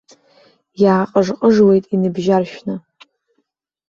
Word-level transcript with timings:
Иааҟыжҟыжуеит 0.81 1.85
иныбжьаршәны. 1.93 2.75